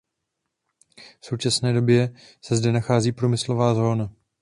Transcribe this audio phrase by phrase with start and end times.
[1.21, 4.13] V současné době se zde nachází průmyslová zóna.